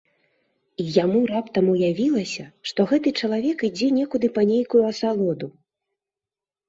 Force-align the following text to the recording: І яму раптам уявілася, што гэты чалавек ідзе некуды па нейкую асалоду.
І 0.83 0.85
яму 1.03 1.19
раптам 1.31 1.65
уявілася, 1.73 2.45
што 2.69 2.87
гэты 2.93 3.09
чалавек 3.21 3.57
ідзе 3.71 3.93
некуды 4.01 4.27
па 4.39 4.51
нейкую 4.53 4.83
асалоду. 4.93 5.47